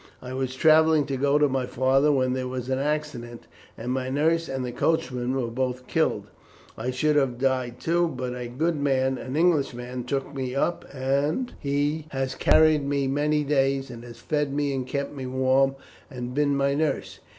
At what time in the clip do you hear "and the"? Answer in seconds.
4.49-4.71